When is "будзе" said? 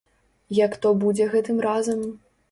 1.03-1.27